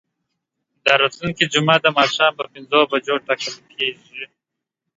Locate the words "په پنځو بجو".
2.39-3.15